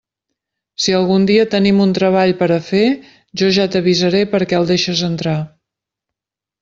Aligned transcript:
Si 0.83 0.93
algun 0.99 1.27
dia 1.31 1.43
tenim 1.51 1.83
un 1.85 1.91
treball 1.97 2.33
per 2.39 2.47
a 2.55 2.59
fer, 2.69 2.81
jo 3.43 3.53
ja 3.59 3.69
t'avisaré 3.77 4.23
perquè 4.33 4.59
el 4.61 4.67
deixes 4.73 5.05
entrar. 5.13 5.37